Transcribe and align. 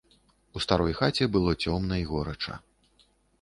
У 0.55 0.61
старой 0.65 0.95
хаце 0.99 1.27
было 1.35 1.51
цёмна 1.67 2.01
і 2.05 2.07
горача. 2.13 2.59